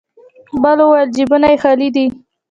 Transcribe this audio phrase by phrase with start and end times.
[0.63, 2.05] بل وويل: جيبونه يې خالي دی.